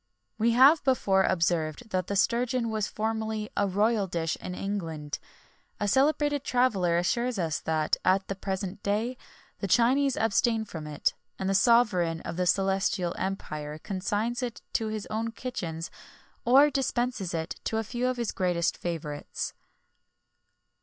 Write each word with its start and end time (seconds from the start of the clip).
[XXI 0.01 0.37
36] 0.39 0.39
We 0.39 0.51
have 0.53 0.83
before 0.83 1.23
observed 1.25 1.89
that 1.91 2.07
the 2.07 2.15
sturgeon 2.15 2.71
was 2.71 2.87
formerly 2.87 3.51
a 3.55 3.67
royal 3.67 4.07
dish 4.07 4.35
in 4.37 4.55
England.[XXI 4.55 5.19
37] 5.77 5.85
A 5.85 5.87
celebrated 5.87 6.43
traveller 6.43 6.97
assures 6.97 7.37
us 7.37 7.59
that, 7.59 7.97
at 8.03 8.27
the 8.27 8.33
present 8.33 8.81
day, 8.81 9.15
the 9.59 9.67
Chinese 9.67 10.17
abstain 10.17 10.65
from 10.65 10.87
it, 10.87 11.13
and 11.37 11.47
that 11.47 11.51
the 11.51 11.55
sovereign 11.59 12.19
of 12.21 12.35
the 12.35 12.47
Celestial 12.47 13.13
Empire 13.15 13.77
consigns 13.77 14.41
it 14.41 14.63
to 14.73 14.87
his 14.87 15.05
own 15.11 15.31
kitchens, 15.33 15.91
or 16.45 16.71
dispenses 16.71 17.35
it 17.35 17.57
to 17.65 17.77
a 17.77 17.83
few 17.83 18.07
of 18.07 18.17
his 18.17 18.31
greatest 18.31 18.77
favourites. 18.79 19.53